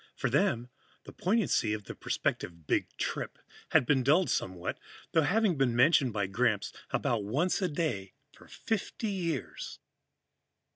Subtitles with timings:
[0.15, 0.69] For them,
[1.03, 3.37] the poignancy of the prospective Big Trip
[3.69, 4.79] had been dulled somewhat,
[5.13, 9.77] through having been mentioned by Gramps about once a day for fifty years.